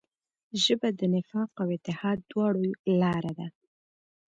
[0.63, 2.61] ژبه د نفاق او اتحاد دواړو
[3.01, 3.47] لاره ده